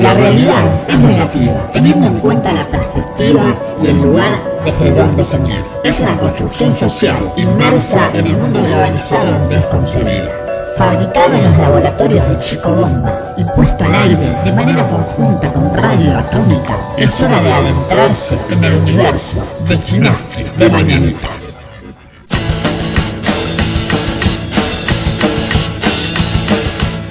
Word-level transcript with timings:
La 0.00 0.14
realidad 0.14 0.64
es 0.88 1.02
relativa, 1.02 1.70
teniendo 1.74 2.06
en 2.06 2.20
cuenta 2.20 2.50
la 2.52 2.66
perspectiva 2.70 3.54
y 3.82 3.88
el 3.88 4.00
lugar 4.00 4.32
desde 4.64 4.92
donde 4.92 5.22
se 5.22 5.38
mira. 5.38 5.62
Es 5.84 6.00
una 6.00 6.16
construcción 6.18 6.74
social 6.74 7.30
inmersa 7.36 8.08
en 8.14 8.26
el 8.26 8.36
mundo 8.38 8.62
globalizado 8.62 9.38
donde 9.40 9.56
es 9.58 9.66
concebida. 9.66 10.30
Fabricado 10.78 11.34
en 11.34 11.44
los 11.44 11.58
laboratorios 11.58 12.28
de 12.30 12.40
Chico 12.42 12.70
Bomba 12.70 13.12
y 13.36 13.44
puesto 13.54 13.84
al 13.84 13.94
aire 13.94 14.36
de 14.42 14.52
manera 14.52 14.88
conjunta 14.88 15.52
con 15.52 15.74
Radio 15.74 16.16
Atómica, 16.16 16.78
es 16.96 17.20
hora 17.20 17.42
de 17.42 17.52
adentrarse 17.52 18.38
en 18.50 18.64
el 18.64 18.74
universo 18.76 19.46
de 19.68 19.82
Chinaski 19.82 20.44
de 20.56 20.70
Mañanitas. 20.70 21.49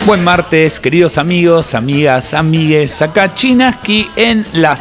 Buen 0.10 0.24
martes, 0.24 0.80
queridos 0.80 1.20
amigos, 1.20 1.76
amigas, 1.76 2.34
amigues. 2.34 3.00
Acá 3.04 3.32
Chinaski 3.36 4.10
en 4.16 4.44
la 4.54 4.76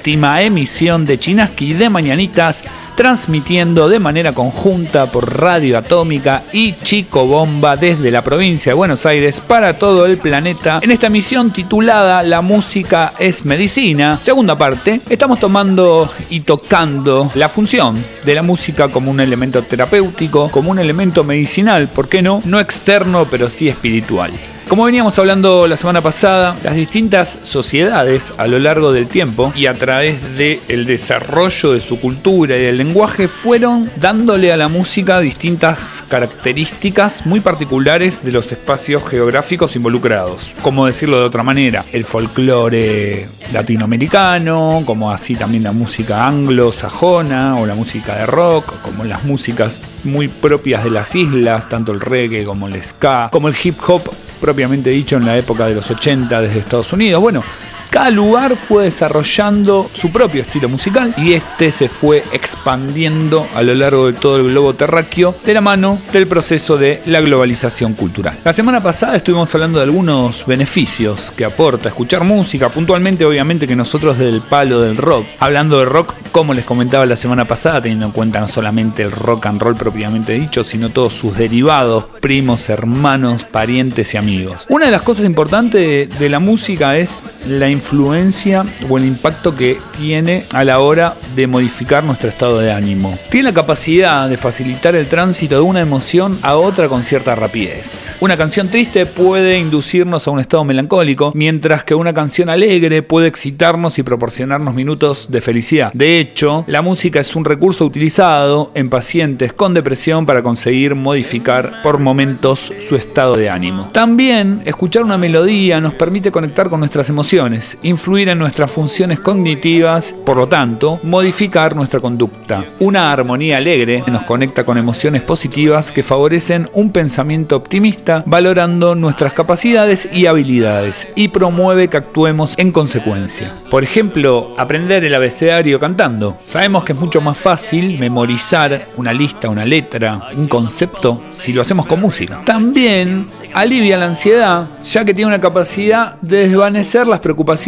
séptima 0.00 0.40
emisión 0.40 1.04
de 1.04 1.18
Chinaski 1.18 1.74
de 1.74 1.90
Mañanitas, 1.90 2.64
transmitiendo 2.96 3.86
de 3.90 3.98
manera 3.98 4.32
conjunta 4.32 5.12
por 5.12 5.38
Radio 5.38 5.76
Atómica 5.76 6.42
y 6.54 6.72
Chico 6.72 7.26
Bomba 7.26 7.76
desde 7.76 8.10
la 8.10 8.24
provincia 8.24 8.70
de 8.70 8.76
Buenos 8.76 9.04
Aires 9.04 9.42
para 9.42 9.78
todo 9.78 10.06
el 10.06 10.16
planeta. 10.16 10.80
En 10.82 10.90
esta 10.90 11.08
emisión 11.08 11.52
titulada 11.52 12.22
La 12.22 12.40
música 12.40 13.12
es 13.18 13.44
medicina, 13.44 14.18
segunda 14.22 14.56
parte, 14.56 15.02
estamos 15.10 15.38
tomando 15.38 16.10
y 16.30 16.40
tocando 16.40 17.30
la 17.34 17.50
función 17.50 18.02
de 18.24 18.34
la 18.34 18.42
música 18.42 18.88
como 18.88 19.10
un 19.10 19.20
elemento 19.20 19.60
terapéutico, 19.60 20.50
como 20.50 20.70
un 20.70 20.78
elemento 20.78 21.24
medicinal, 21.24 21.88
¿por 21.88 22.08
qué 22.08 22.22
no? 22.22 22.40
No 22.46 22.58
externo, 22.58 23.26
pero 23.30 23.50
sí 23.50 23.68
espiritual. 23.68 24.32
Como 24.70 24.84
veníamos 24.84 25.18
hablando 25.18 25.66
la 25.66 25.76
semana 25.76 26.00
pasada, 26.00 26.56
las 26.62 26.76
distintas 26.76 27.40
sociedades 27.42 28.32
a 28.38 28.46
lo 28.46 28.60
largo 28.60 28.92
del 28.92 29.08
tiempo 29.08 29.52
y 29.56 29.66
a 29.66 29.74
través 29.74 29.89
del 29.98 30.86
desarrollo 30.86 31.72
de 31.72 31.80
su 31.80 31.98
cultura 32.00 32.56
y 32.56 32.62
del 32.62 32.78
lenguaje 32.78 33.26
fueron 33.26 33.90
dándole 33.96 34.52
a 34.52 34.56
la 34.56 34.68
música 34.68 35.18
distintas 35.18 36.04
características 36.08 37.26
muy 37.26 37.40
particulares 37.40 38.22
de 38.22 38.30
los 38.30 38.52
espacios 38.52 39.08
geográficos 39.08 39.74
involucrados. 39.74 40.52
Como 40.62 40.86
decirlo 40.86 41.18
de 41.18 41.24
otra 41.24 41.42
manera, 41.42 41.84
el 41.92 42.04
folclore 42.04 43.28
latinoamericano, 43.52 44.84
como 44.86 45.10
así 45.10 45.34
también 45.34 45.64
la 45.64 45.72
música 45.72 46.26
anglo-sajona 46.26 47.56
o 47.56 47.66
la 47.66 47.74
música 47.74 48.16
de 48.16 48.26
rock, 48.26 48.80
como 48.82 49.04
las 49.04 49.24
músicas 49.24 49.80
muy 50.04 50.28
propias 50.28 50.84
de 50.84 50.90
las 50.90 51.14
islas, 51.16 51.68
tanto 51.68 51.90
el 51.92 52.00
reggae 52.00 52.44
como 52.44 52.68
el 52.68 52.80
ska, 52.82 53.28
como 53.32 53.48
el 53.48 53.56
hip 53.62 53.76
hop 53.88 54.02
propiamente 54.40 54.90
dicho 54.90 55.16
en 55.16 55.26
la 55.26 55.36
época 55.36 55.66
de 55.66 55.74
los 55.74 55.90
80 55.90 56.40
desde 56.40 56.60
Estados 56.60 56.92
Unidos. 56.92 57.20
Bueno, 57.20 57.44
cada 57.90 58.10
lugar 58.10 58.56
fue 58.56 58.84
desarrollando 58.84 59.88
su 59.92 60.12
propio 60.12 60.42
estilo 60.42 60.68
musical 60.68 61.12
y 61.16 61.32
este 61.32 61.72
se 61.72 61.88
fue 61.88 62.24
expandiendo 62.32 63.48
a 63.54 63.62
lo 63.62 63.74
largo 63.74 64.06
de 64.06 64.12
todo 64.12 64.36
el 64.36 64.50
globo 64.50 64.74
terráqueo 64.74 65.34
de 65.44 65.54
la 65.54 65.60
mano 65.60 66.00
del 66.12 66.28
proceso 66.28 66.78
de 66.78 67.02
la 67.06 67.20
globalización 67.20 67.94
cultural. 67.94 68.38
La 68.44 68.52
semana 68.52 68.80
pasada 68.80 69.16
estuvimos 69.16 69.52
hablando 69.54 69.78
de 69.78 69.84
algunos 69.84 70.46
beneficios 70.46 71.32
que 71.36 71.44
aporta 71.44 71.88
escuchar 71.88 72.22
música, 72.22 72.68
puntualmente 72.68 73.24
obviamente 73.24 73.66
que 73.66 73.74
nosotros 73.74 74.18
del 74.18 74.40
palo 74.40 74.80
del 74.80 74.96
rock, 74.96 75.26
hablando 75.40 75.80
de 75.80 75.86
rock 75.86 76.14
como 76.30 76.54
les 76.54 76.64
comentaba 76.64 77.06
la 77.06 77.16
semana 77.16 77.44
pasada, 77.46 77.82
teniendo 77.82 78.06
en 78.06 78.12
cuenta 78.12 78.40
no 78.40 78.46
solamente 78.46 79.02
el 79.02 79.10
rock 79.10 79.46
and 79.46 79.60
roll 79.60 79.74
propiamente 79.74 80.32
dicho, 80.34 80.62
sino 80.62 80.90
todos 80.90 81.12
sus 81.12 81.36
derivados, 81.36 82.04
primos, 82.20 82.68
hermanos, 82.68 83.44
parientes 83.44 84.14
y 84.14 84.16
amigos. 84.16 84.64
Una 84.68 84.86
de 84.86 84.92
las 84.92 85.02
cosas 85.02 85.24
importantes 85.24 86.08
de 86.08 86.28
la 86.28 86.38
música 86.38 86.96
es 86.96 87.22
la 87.48 87.68
influencia 87.80 88.66
o 88.90 88.98
el 88.98 89.06
impacto 89.06 89.56
que 89.56 89.80
tiene 89.96 90.44
a 90.52 90.64
la 90.64 90.80
hora 90.80 91.16
de 91.34 91.46
modificar 91.46 92.04
nuestro 92.04 92.28
estado 92.28 92.58
de 92.58 92.72
ánimo. 92.72 93.18
Tiene 93.30 93.48
la 93.48 93.54
capacidad 93.54 94.28
de 94.28 94.36
facilitar 94.36 94.94
el 94.94 95.08
tránsito 95.08 95.54
de 95.54 95.62
una 95.62 95.80
emoción 95.80 96.38
a 96.42 96.56
otra 96.56 96.88
con 96.88 97.04
cierta 97.04 97.34
rapidez. 97.34 98.12
Una 98.20 98.36
canción 98.36 98.68
triste 98.68 99.06
puede 99.06 99.58
inducirnos 99.58 100.28
a 100.28 100.30
un 100.30 100.40
estado 100.40 100.62
melancólico, 100.62 101.32
mientras 101.34 101.82
que 101.82 101.94
una 101.94 102.12
canción 102.12 102.50
alegre 102.50 103.02
puede 103.02 103.28
excitarnos 103.28 103.98
y 103.98 104.02
proporcionarnos 104.02 104.74
minutos 104.74 105.28
de 105.30 105.40
felicidad. 105.40 105.90
De 105.94 106.18
hecho, 106.18 106.64
la 106.66 106.82
música 106.82 107.18
es 107.18 107.34
un 107.34 107.46
recurso 107.46 107.86
utilizado 107.86 108.72
en 108.74 108.90
pacientes 108.90 109.54
con 109.54 109.72
depresión 109.72 110.26
para 110.26 110.42
conseguir 110.42 110.94
modificar 110.94 111.82
por 111.82 111.98
momentos 111.98 112.72
su 112.86 112.94
estado 112.94 113.36
de 113.36 113.48
ánimo. 113.48 113.88
También, 113.92 114.62
escuchar 114.66 115.02
una 115.02 115.16
melodía 115.16 115.80
nos 115.80 115.94
permite 115.94 116.30
conectar 116.30 116.68
con 116.68 116.80
nuestras 116.80 117.08
emociones 117.08 117.69
influir 117.82 118.28
en 118.28 118.38
nuestras 118.38 118.70
funciones 118.70 119.20
cognitivas, 119.20 120.14
por 120.24 120.36
lo 120.36 120.48
tanto, 120.48 121.00
modificar 121.02 121.76
nuestra 121.76 122.00
conducta. 122.00 122.64
Una 122.78 123.12
armonía 123.12 123.58
alegre 123.58 124.02
nos 124.06 124.22
conecta 124.22 124.64
con 124.64 124.78
emociones 124.78 125.22
positivas 125.22 125.92
que 125.92 126.02
favorecen 126.02 126.68
un 126.72 126.90
pensamiento 126.90 127.56
optimista, 127.56 128.22
valorando 128.26 128.94
nuestras 128.94 129.32
capacidades 129.32 130.08
y 130.12 130.26
habilidades 130.26 131.08
y 131.14 131.28
promueve 131.28 131.88
que 131.88 131.96
actuemos 131.96 132.54
en 132.56 132.72
consecuencia. 132.72 133.52
Por 133.70 133.84
ejemplo, 133.84 134.54
aprender 134.58 135.04
el 135.04 135.14
abecedario 135.14 135.78
cantando. 135.78 136.38
Sabemos 136.44 136.84
que 136.84 136.92
es 136.92 136.98
mucho 136.98 137.20
más 137.20 137.38
fácil 137.38 137.98
memorizar 137.98 138.88
una 138.96 139.12
lista, 139.12 139.48
una 139.48 139.64
letra, 139.64 140.30
un 140.36 140.48
concepto 140.48 141.22
si 141.28 141.52
lo 141.52 141.60
hacemos 141.60 141.86
con 141.86 142.00
música. 142.00 142.42
También 142.44 143.26
alivia 143.54 143.96
la 143.96 144.06
ansiedad, 144.06 144.68
ya 144.82 145.04
que 145.04 145.14
tiene 145.14 145.28
una 145.28 145.40
capacidad 145.40 146.16
de 146.20 146.48
desvanecer 146.48 147.06
las 147.06 147.20
preocupaciones 147.20 147.59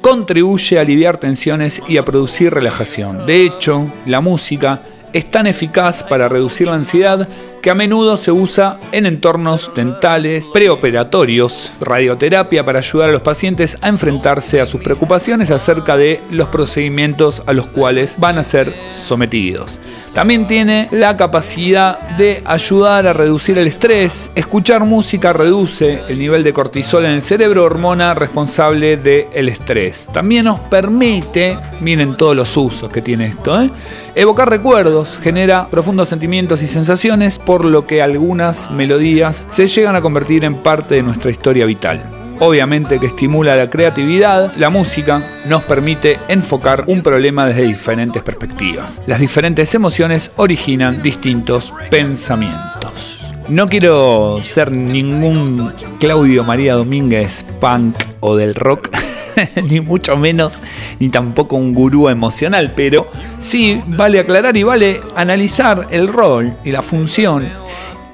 contribuye 0.00 0.78
a 0.78 0.80
aliviar 0.80 1.18
tensiones 1.18 1.82
y 1.86 1.96
a 1.96 2.04
producir 2.04 2.52
relajación. 2.52 3.26
De 3.26 3.44
hecho, 3.44 3.90
la 4.06 4.20
música 4.20 4.82
es 5.12 5.30
tan 5.30 5.46
eficaz 5.46 6.02
para 6.02 6.28
reducir 6.28 6.66
la 6.66 6.74
ansiedad 6.74 7.28
que 7.62 7.70
a 7.70 7.74
menudo 7.74 8.16
se 8.16 8.32
usa 8.32 8.78
en 8.92 9.06
entornos 9.06 9.70
dentales, 9.74 10.50
preoperatorios, 10.52 11.72
radioterapia 11.80 12.64
para 12.64 12.78
ayudar 12.78 13.08
a 13.08 13.12
los 13.12 13.22
pacientes 13.22 13.76
a 13.80 13.88
enfrentarse 13.88 14.60
a 14.60 14.66
sus 14.66 14.82
preocupaciones 14.82 15.50
acerca 15.50 15.96
de 15.96 16.20
los 16.30 16.48
procedimientos 16.48 17.42
a 17.46 17.52
los 17.52 17.66
cuales 17.66 18.16
van 18.18 18.38
a 18.38 18.44
ser 18.44 18.74
sometidos. 18.88 19.80
También 20.14 20.48
tiene 20.48 20.88
la 20.90 21.16
capacidad 21.16 22.00
de 22.16 22.42
ayudar 22.44 23.06
a 23.06 23.12
reducir 23.12 23.56
el 23.56 23.68
estrés. 23.68 24.30
Escuchar 24.34 24.84
música 24.84 25.32
reduce 25.32 26.02
el 26.08 26.18
nivel 26.18 26.42
de 26.42 26.52
cortisol 26.52 27.04
en 27.04 27.12
el 27.12 27.22
cerebro, 27.22 27.62
hormona 27.62 28.14
responsable 28.14 28.96
del 28.96 29.48
estrés. 29.48 30.08
También 30.12 30.46
nos 30.46 30.58
permite, 30.60 31.56
miren 31.80 32.16
todos 32.16 32.34
los 32.34 32.56
usos 32.56 32.90
que 32.90 33.02
tiene 33.02 33.26
esto, 33.26 33.62
¿eh? 33.62 33.70
evocar 34.16 34.50
recuerdos, 34.50 35.20
genera 35.22 35.68
profundos 35.68 36.08
sentimientos 36.08 36.62
y 36.62 36.66
sensaciones, 36.66 37.38
por 37.48 37.64
lo 37.64 37.86
que 37.86 38.02
algunas 38.02 38.70
melodías 38.70 39.46
se 39.48 39.68
llegan 39.68 39.96
a 39.96 40.02
convertir 40.02 40.44
en 40.44 40.56
parte 40.56 40.96
de 40.96 41.02
nuestra 41.02 41.30
historia 41.30 41.64
vital 41.64 42.04
obviamente 42.40 43.00
que 43.00 43.06
estimula 43.06 43.56
la 43.56 43.70
creatividad, 43.70 44.52
la 44.56 44.68
música 44.68 45.40
nos 45.46 45.62
permite 45.62 46.18
enfocar 46.28 46.84
un 46.86 47.02
problema 47.02 47.46
desde 47.46 47.62
diferentes 47.62 48.22
perspectivas. 48.22 49.00
Las 49.06 49.20
diferentes 49.20 49.74
emociones 49.74 50.30
originan 50.36 51.02
distintos 51.02 51.72
pensamientos. 51.90 53.26
No 53.48 53.66
quiero 53.66 54.40
ser 54.42 54.70
ningún 54.70 55.72
Claudio 55.98 56.44
María 56.44 56.74
Domínguez 56.74 57.46
punk 57.60 57.96
o 58.20 58.36
del 58.36 58.54
rock, 58.54 58.90
ni 59.68 59.80
mucho 59.80 60.16
menos, 60.16 60.62
ni 60.98 61.08
tampoco 61.08 61.56
un 61.56 61.74
gurú 61.74 62.08
emocional, 62.08 62.72
pero 62.74 63.10
sí 63.38 63.80
vale 63.86 64.18
aclarar 64.18 64.56
y 64.56 64.62
vale 64.62 65.00
analizar 65.16 65.88
el 65.90 66.08
rol 66.08 66.56
y 66.64 66.72
la 66.72 66.82
función 66.82 67.48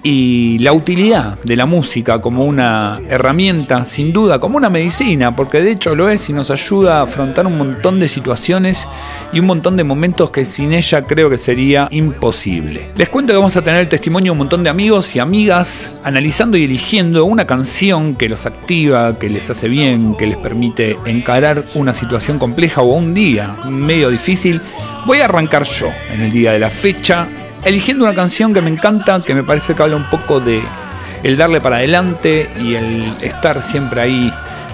y 0.07 0.59
la 0.59 0.75
utilidad 0.75 1.39
de 1.45 1.57
la 1.57 1.65
música 1.65 2.21
como 2.21 2.45
una 2.45 3.01
herramienta, 3.09 3.87
sin 3.87 4.13
duda, 4.13 4.39
como 4.39 4.59
una 4.59 4.69
medicina, 4.69 5.35
porque 5.35 5.63
de 5.63 5.73
hecho 5.73 5.97
lo 5.97 6.11
es 6.11 6.29
y 6.29 6.35
nos 6.35 6.51
ayuda 6.51 7.01
a 7.01 7.05
afrontar 7.05 7.47
un 7.47 7.57
montón 7.57 7.99
de 7.99 8.07
situaciones 8.07 8.87
y 9.33 9.41
un 9.41 9.47
montón 9.47 9.79
de 9.79 9.83
momentos 9.83 10.31
que 10.31 10.45
sin 10.45 10.75
ella 10.75 11.03
creo 11.03 11.31
que 11.31 11.39
sería 11.39 11.89
imposible. 11.91 12.91
Les 12.97 13.09
cuento 13.09 13.33
que 13.33 13.39
vamos 13.39 13.57
a 13.57 13.65
tener 13.65 13.81
el 13.81 13.89
testimonio 13.89 14.29
de 14.29 14.33
un 14.33 14.39
montón 14.39 14.63
de 14.63 14.69
amigos 14.69 15.17
y 15.17 15.21
amigas 15.21 15.91
analizando 16.05 16.59
y 16.59 16.65
eligiendo 16.65 17.25
una 17.25 17.47
canción 17.47 18.15
que 18.15 18.29
los 18.29 18.45
activa, 18.45 19.19
que 19.19 19.31
les 19.31 19.49
hace 19.49 19.69
bien, 19.69 20.17
que 20.17 20.27
les 20.27 20.37
permite 20.37 20.99
encarar 21.07 21.65
una 21.75 21.95
situación 21.95 22.39
compleja 22.39 22.83
o 22.83 22.93
un 22.93 23.15
día 23.15 23.57
medio 23.71 24.11
difícil. 24.11 24.61
Voy 25.07 25.21
a 25.21 25.25
arrancar 25.25 25.65
yo 25.65 25.89
en 26.11 26.21
el 26.21 26.31
día 26.31 26.53
de 26.53 26.59
la 26.59 26.69
fecha 26.69 27.27
eligiendo 27.65 28.05
una 28.05 28.15
canción 28.15 28.53
que 28.53 28.61
me 28.61 28.71
encanta, 28.71 29.21
que 29.21 29.35
me 29.35 29.43
parece 29.43 29.75
que 29.75 29.83
habla 29.83 29.97
un 29.97 30.09
poco 30.11 30.41
de 30.41 30.63
el 31.23 31.37
darle 31.37 31.61
para 31.61 31.77
adelante 31.77 32.51
y 32.61 32.75
el 32.75 33.17
estar 33.23 33.63
siempre 33.63 34.01
ahí 34.03 34.33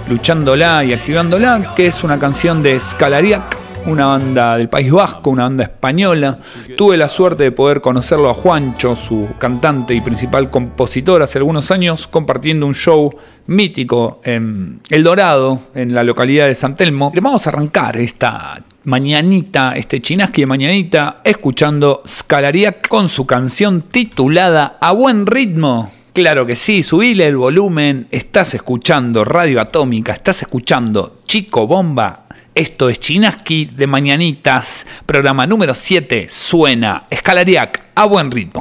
luchándola 0.08 0.84
y 0.84 0.92
activándola, 0.92 1.75
que 1.76 1.87
es 1.87 2.02
una 2.02 2.19
canción 2.19 2.62
de 2.62 2.78
Scalariac 2.81 3.59
una 3.87 4.06
banda 4.06 4.56
del 4.56 4.69
País 4.69 4.91
Vasco, 4.91 5.31
una 5.31 5.44
banda 5.44 5.65
española. 5.65 6.38
Tuve 6.77 6.97
la 6.97 7.09
suerte 7.09 7.44
de 7.44 7.53
poder 7.53 7.81
conocerlo 7.81 8.31
a 8.31 8.35
Juancho, 8.35 8.97
su 8.97 9.29
cantante 9.38 9.94
y 9.94 10.00
principal 10.00 10.50
compositor, 10.50 11.23
hace 11.23 11.38
algunos 11.38 11.71
años, 11.71 12.06
compartiendo 12.06 12.67
un 12.67 12.75
show 12.75 13.15
mítico 13.47 14.21
en 14.25 14.81
El 14.91 15.03
Dorado, 15.03 15.61
en 15.75 15.94
la 15.94 16.03
localidad 16.03 16.47
de 16.47 16.55
San 16.55 16.77
Telmo. 16.77 17.12
Vamos 17.15 17.47
a 17.47 17.50
arrancar 17.50 17.97
esta 17.97 18.62
mañanita, 18.85 19.75
este 19.77 20.00
chinaski 20.00 20.43
de 20.43 20.47
mañanita, 20.47 21.21
escuchando 21.25 22.03
Scalariac 22.06 22.88
con 22.88 23.09
su 23.09 23.27
canción 23.27 23.82
titulada 23.82 24.79
A 24.81 24.93
Buen 24.93 25.27
Ritmo. 25.27 25.93
Claro 26.12 26.44
que 26.44 26.56
sí, 26.56 26.82
subile 26.82 27.27
el 27.29 27.37
volumen, 27.37 28.09
estás 28.11 28.55
escuchando 28.55 29.25
Radio 29.25 29.61
Atómica, 29.61 30.12
estás 30.12 30.43
escuchando 30.43 31.21
Chico 31.25 31.69
Bomba. 31.69 32.27
Esto 32.60 32.90
es 32.90 33.00
Chinaski 33.00 33.64
de 33.64 33.86
Mañanitas, 33.86 34.86
programa 35.06 35.46
número 35.46 35.74
7, 35.74 36.26
suena 36.28 37.06
Escalariac 37.08 37.86
a 37.94 38.04
buen 38.04 38.30
ritmo. 38.30 38.60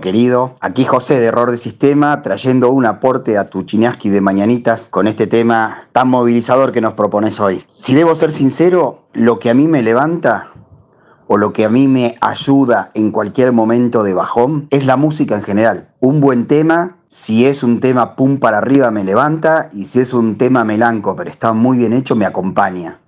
Querido. 0.00 0.56
Aquí 0.60 0.84
José 0.84 1.20
de 1.20 1.26
Error 1.26 1.50
de 1.50 1.58
Sistema 1.58 2.22
trayendo 2.22 2.70
un 2.70 2.86
aporte 2.86 3.36
a 3.36 3.50
tu 3.50 3.62
chinaski 3.62 4.08
de 4.08 4.22
mañanitas 4.22 4.88
con 4.88 5.06
este 5.06 5.26
tema 5.26 5.88
tan 5.92 6.08
movilizador 6.08 6.72
que 6.72 6.80
nos 6.80 6.94
propones 6.94 7.40
hoy. 7.40 7.62
Si 7.68 7.94
debo 7.94 8.14
ser 8.14 8.32
sincero, 8.32 9.00
lo 9.12 9.38
que 9.38 9.50
a 9.50 9.54
mí 9.54 9.68
me 9.68 9.82
levanta 9.82 10.52
o 11.26 11.36
lo 11.36 11.52
que 11.52 11.66
a 11.66 11.68
mí 11.68 11.88
me 11.88 12.16
ayuda 12.22 12.90
en 12.94 13.10
cualquier 13.10 13.52
momento 13.52 14.02
de 14.02 14.14
bajón 14.14 14.66
es 14.70 14.86
la 14.86 14.96
música 14.96 15.34
en 15.34 15.42
general. 15.42 15.90
Un 16.00 16.22
buen 16.22 16.46
tema, 16.46 16.96
si 17.08 17.44
es 17.44 17.62
un 17.62 17.80
tema 17.80 18.16
pum 18.16 18.38
para 18.38 18.58
arriba 18.58 18.90
me 18.90 19.04
levanta 19.04 19.68
y 19.74 19.84
si 19.84 20.00
es 20.00 20.14
un 20.14 20.38
tema 20.38 20.64
melanco 20.64 21.14
pero 21.16 21.28
está 21.28 21.52
muy 21.52 21.76
bien 21.76 21.92
hecho 21.92 22.16
me 22.16 22.24
acompaña. 22.24 23.00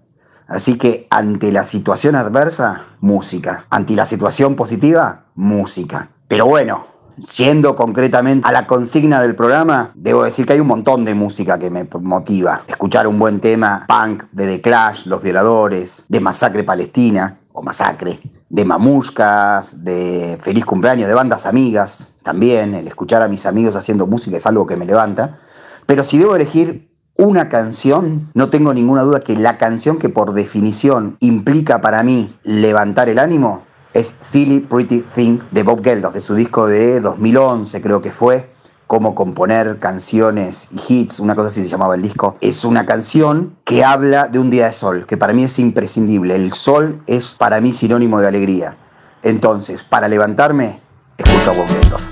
Así 0.47 0.77
que 0.77 1.07
ante 1.09 1.51
la 1.51 1.65
situación 1.65 2.15
adversa, 2.15 2.85
música. 3.01 3.65
Ante 3.71 3.95
la 3.95 4.05
situación 4.05 4.55
positiva, 4.55 5.25
música. 5.35 6.11
Pero 6.29 6.45
bueno, 6.45 6.85
siendo 7.19 7.75
concretamente 7.75 8.47
a 8.47 8.53
la 8.53 8.67
consigna 8.67 9.23
del 9.23 9.35
programa, 9.35 9.93
debo 9.95 10.25
decir 10.25 10.45
que 10.45 10.53
hay 10.53 10.61
un 10.61 10.67
montón 10.67 11.07
de 11.07 11.15
música 11.15 11.59
que 11.59 11.71
me 11.71 11.89
motiva. 12.03 12.61
Escuchar 12.67 13.07
un 13.07 13.19
buen 13.19 13.41
tema 13.41 13.87
punk 13.89 14.25
de 14.33 14.47
The 14.47 14.61
Clash, 14.61 15.07
Los 15.07 15.23
Violadores, 15.23 16.05
de 16.07 16.21
Masacre 16.21 16.65
Palestina 16.65 17.41
o 17.53 17.63
Masacre, 17.63 18.21
de 18.51 18.65
Mamushkas, 18.65 19.83
de 19.83 20.39
Feliz 20.41 20.67
Cumpleaños, 20.67 21.09
de 21.09 21.15
bandas 21.15 21.47
amigas 21.47 22.09
también, 22.23 22.75
el 22.75 22.87
escuchar 22.87 23.23
a 23.23 23.29
mis 23.29 23.47
amigos 23.47 23.75
haciendo 23.75 24.07
música 24.07 24.37
es 24.37 24.47
algo 24.47 24.67
que 24.67 24.77
me 24.77 24.85
levanta, 24.85 25.39
pero 25.87 26.05
si 26.05 26.19
debo 26.19 26.37
elegir 26.37 26.95
una 27.17 27.49
canción, 27.49 28.31
no 28.35 28.51
tengo 28.51 28.75
ninguna 28.75 29.03
duda 29.03 29.21
que 29.21 29.35
la 29.35 29.57
canción 29.57 29.97
que 29.97 30.11
por 30.11 30.35
definición 30.35 31.17
implica 31.21 31.81
para 31.81 32.03
mí 32.03 32.39
levantar 32.43 33.09
el 33.09 33.19
ánimo 33.19 33.63
es 33.95 34.15
Silly 34.21 34.61
Pretty 34.61 35.01
Thing 35.15 35.39
de 35.51 35.63
Bob 35.63 35.83
Geldof, 35.83 36.15
de 36.15 36.21
su 36.21 36.35
disco 36.35 36.67
de 36.67 37.01
2011 37.01 37.81
creo 37.81 38.01
que 38.01 38.13
fue, 38.13 38.51
cómo 38.89 39.15
componer 39.15 39.79
canciones 39.79 40.69
y 40.73 41.01
hits, 41.01 41.21
una 41.21 41.35
cosa 41.35 41.49
así 41.49 41.63
se 41.63 41.69
llamaba 41.69 41.95
el 41.95 42.03
disco. 42.03 42.37
Es 42.41 42.65
una 42.65 42.87
canción 42.87 43.57
que 43.65 43.85
habla 43.85 44.27
de 44.27 44.39
un 44.41 44.51
día 44.51 44.67
de 44.67 44.73
sol, 44.73 45.07
que 45.07 45.17
para 45.17 45.35
mí 45.35 45.45
es 45.45 45.59
imprescindible. 45.59 46.35
El 46.35 46.53
sol 46.53 47.03
es 47.07 47.35
para 47.35 47.61
mí 47.61 47.73
sinónimo 47.73 48.19
de 48.21 48.29
alegría. 48.29 48.77
Entonces, 49.23 49.85
para 49.85 50.09
levantarme, 50.09 50.81
escucho 51.19 51.51
a 51.51 51.55
Bob 51.55 51.67
Geldof. 51.69 52.08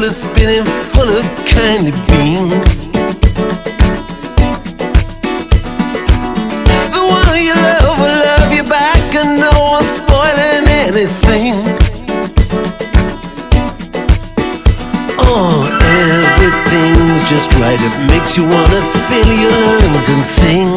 Is 0.00 0.22
spinning 0.22 0.64
full 0.64 1.10
of 1.10 1.24
candy 1.44 1.92
beans. 2.08 2.88
The 6.94 7.02
one 7.04 7.38
you 7.38 7.54
love 7.54 7.98
will 8.00 8.18
love 8.24 8.50
you 8.50 8.64
back, 8.64 9.14
and 9.14 9.38
no 9.38 9.52
one's 9.72 9.90
spoiling 10.00 10.66
anything. 10.88 11.54
Oh, 15.18 15.68
everything's 16.00 17.22
just 17.28 17.52
right. 17.60 17.78
It 17.78 17.94
makes 18.08 18.38
you 18.38 18.44
wanna 18.44 18.80
fill 19.10 19.32
your 19.44 19.52
lungs 19.52 20.08
and 20.08 20.24
sing. 20.24 20.70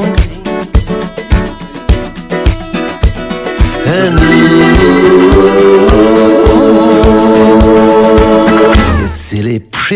And 3.87 4.19
ooh, 4.19 5.92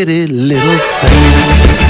pretty 0.06 0.28
little 0.28 0.78
thing. 1.02 1.87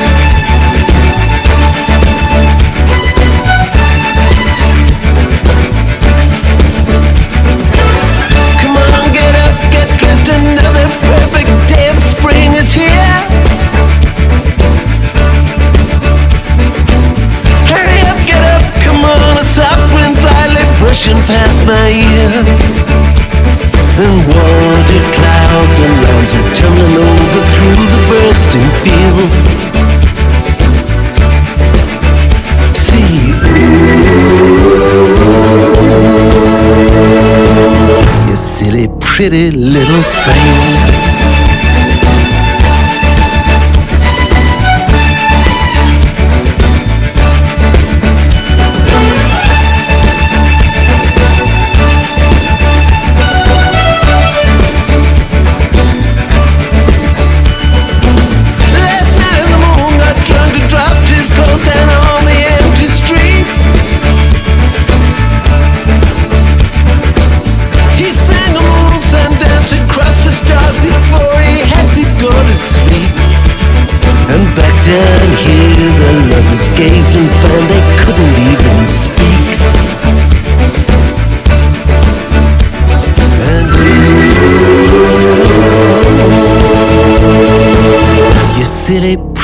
Pretty 39.18 39.50
little 39.50 40.04
thing. 40.04 40.76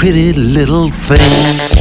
Pretty 0.03 0.33
little 0.33 0.89
thing. 1.07 1.72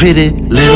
Pretty 0.00 0.30
little 0.30 0.69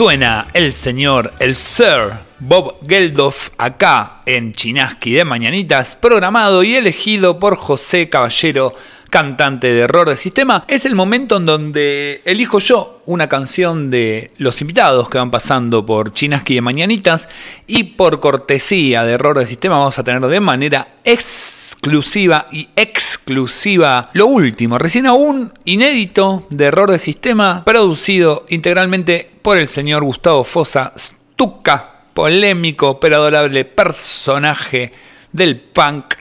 Suena 0.00 0.48
el 0.54 0.72
señor, 0.72 1.34
el 1.40 1.54
Sir 1.54 2.20
Bob 2.38 2.78
Geldof 2.88 3.50
acá 3.58 4.22
en 4.24 4.52
Chinaski 4.52 5.12
de 5.12 5.26
Mañanitas, 5.26 5.94
programado 5.94 6.62
y 6.62 6.74
elegido 6.74 7.38
por 7.38 7.54
José 7.56 8.08
Caballero, 8.08 8.74
cantante 9.10 9.74
de 9.74 9.80
Error 9.80 10.08
de 10.08 10.16
Sistema. 10.16 10.64
Es 10.68 10.86
el 10.86 10.94
momento 10.94 11.36
en 11.36 11.46
donde 11.46 12.22
elijo 12.24 12.60
yo 12.60 13.02
una 13.06 13.28
canción 13.28 13.90
de 13.90 14.30
los 14.38 14.60
invitados 14.60 15.10
que 15.10 15.18
van 15.18 15.30
pasando 15.30 15.84
por 15.84 16.14
Chinaski 16.14 16.54
de 16.54 16.60
Mañanitas 16.60 17.28
y 17.66 17.84
por 17.84 18.20
cortesía 18.20 19.04
de 19.04 19.12
Error 19.12 19.38
de 19.38 19.46
Sistema 19.46 19.78
vamos 19.78 19.98
a 19.98 20.04
tener 20.04 20.22
de 20.22 20.40
manera 20.40 20.88
exclusiva 21.04 22.46
y 22.52 22.68
exclusiva 22.76 24.10
lo 24.12 24.26
último, 24.26 24.78
recién 24.78 25.06
aún 25.06 25.52
inédito 25.64 26.46
de 26.50 26.66
Error 26.66 26.90
de 26.90 26.98
Sistema, 26.98 27.64
producido 27.64 28.46
integralmente 28.48 29.30
por 29.42 29.58
el 29.58 29.68
señor 29.68 30.04
Gustavo 30.04 30.44
Fosa 30.44 30.92
Stuka, 30.96 32.04
polémico 32.14 33.00
pero 33.00 33.16
adorable 33.16 33.64
personaje 33.64 34.92
del 35.32 35.60
punk. 35.60 36.14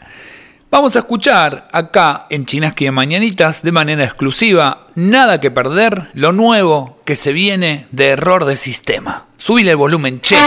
Vamos 0.71 0.95
a 0.95 0.99
escuchar 0.99 1.67
acá 1.71 2.27
en 2.29 2.45
Chinaski 2.45 2.85
de 2.85 2.91
Mañanitas 2.91 3.63
de 3.63 3.71
manera 3.71 4.03
exclusiva 4.03 4.85
Nada 4.93 5.39
que 5.39 5.49
perder, 5.49 6.11
lo 6.13 6.31
nuevo 6.31 6.99
que 7.05 7.15
se 7.15 7.33
viene 7.33 7.88
de 7.89 8.09
error 8.09 8.45
de 8.45 8.55
sistema. 8.55 9.25
Subile 9.35 9.71
el 9.71 9.77
volumen, 9.77 10.21
che. 10.21 10.38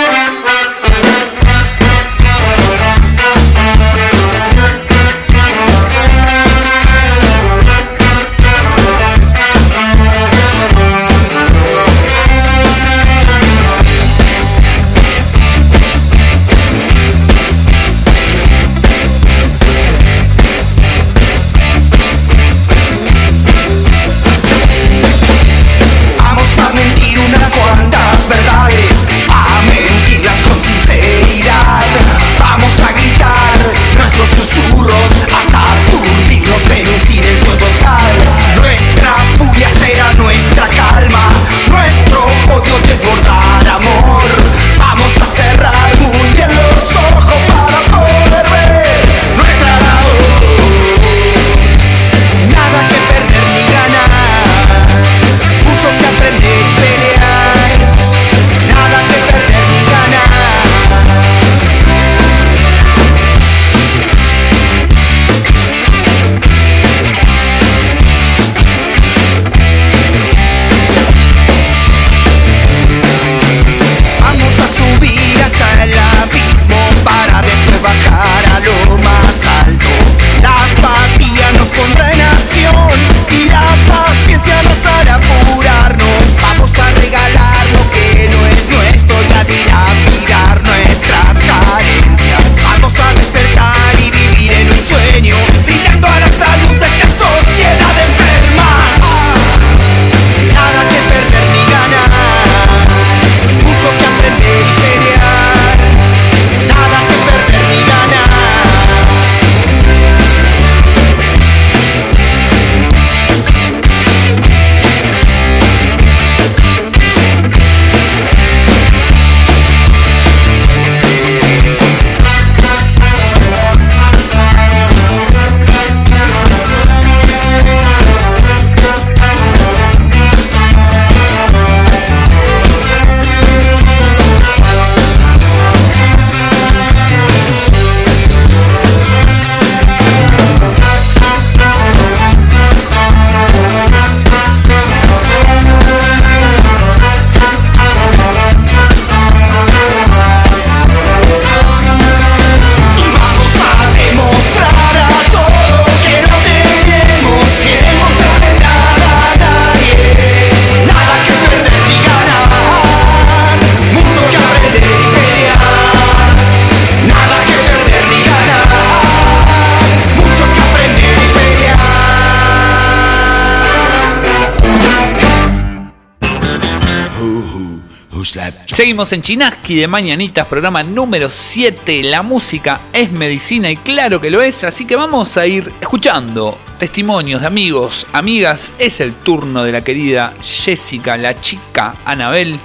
Seguimos 178.73 179.13
en 179.13 179.21
Chinaski 179.21 179.77
de 179.77 179.87
Mañanitas, 179.87 180.47
programa 180.47 180.83
número 180.83 181.29
7. 181.29 182.05
La 182.05 182.23
música 182.23 182.81
es 182.95 183.13
medicina 183.13 183.71
y 183.71 183.77
claro 183.77 184.19
que 184.19 184.31
lo 184.31 184.41
es, 184.41 184.65
así 184.65 184.87
que 184.87 184.97
vamos 184.97 185.37
a 185.37 185.47
ir 185.47 185.71
escuchando 185.79 186.57
testimonios 186.79 187.43
de 187.43 187.49
amigos, 187.49 188.07
amigas. 188.15 188.73
Es 188.79 189.03
el 189.03 189.13
turno 189.13 189.63
de 189.63 189.73
la 189.73 189.85
querida 189.85 190.33
Jessica, 190.43 191.19
la 191.19 191.39
chica 191.39 191.97
Anabel, 192.07 192.59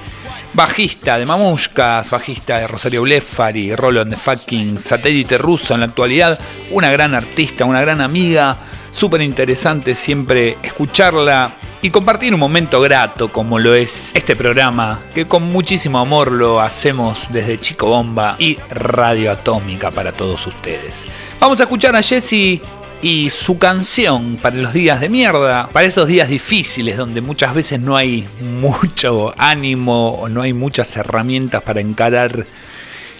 bajista 0.53 1.19
de 1.19 1.25
Mamushkas, 1.25 2.09
bajista 2.09 2.59
de 2.59 2.67
Rosario 2.67 3.01
Blefari, 3.01 3.75
Roland 3.75 4.11
de 4.11 4.17
fucking 4.17 4.79
satélite 4.79 5.37
ruso 5.37 5.73
en 5.73 5.81
la 5.81 5.87
actualidad. 5.87 6.39
Una 6.71 6.89
gran 6.89 7.15
artista, 7.15 7.65
una 7.65 7.81
gran 7.81 7.99
amiga, 7.99 8.55
súper 8.97 9.21
interesante 9.21 9.93
siempre 9.93 10.57
escucharla 10.63 11.51
y 11.83 11.91
compartir 11.91 12.33
un 12.33 12.39
momento 12.39 12.81
grato 12.81 13.31
como 13.31 13.59
lo 13.59 13.75
es 13.75 14.11
este 14.15 14.35
programa, 14.35 14.99
que 15.13 15.27
con 15.27 15.43
muchísimo 15.43 15.99
amor 15.99 16.31
lo 16.31 16.59
hacemos 16.61 17.31
desde 17.31 17.59
Chico 17.59 17.89
Bomba 17.89 18.37
y 18.39 18.57
Radio 18.71 19.31
Atómica 19.31 19.91
para 19.91 20.13
todos 20.13 20.47
ustedes. 20.47 21.07
Vamos 21.39 21.59
a 21.59 21.63
escuchar 21.63 21.95
a 21.95 22.01
Jessie 22.01 22.59
y 22.99 23.29
su 23.29 23.59
canción 23.59 24.37
para 24.37 24.55
los 24.55 24.73
días 24.73 24.99
de 24.99 25.09
mierda, 25.09 25.69
para 25.71 25.85
esos 25.85 26.07
días 26.07 26.29
difíciles 26.29 26.97
donde 26.97 27.21
muchas 27.21 27.53
veces 27.53 27.79
no 27.79 27.95
hay 27.95 28.27
mucho 28.41 29.31
ánimo 29.37 30.15
o 30.15 30.27
no 30.27 30.41
hay 30.41 30.53
muchas 30.53 30.97
herramientas 30.97 31.61
para 31.61 31.81
encarar 31.81 32.47